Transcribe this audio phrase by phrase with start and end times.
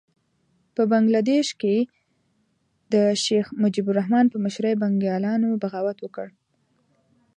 [0.75, 1.75] په بنګه دېش کې
[2.93, 6.27] د شیخ مجیب الرحمن په مشرۍ بنګالیانو بغاوت وکړ.